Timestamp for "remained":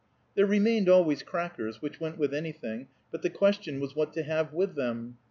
0.47-0.89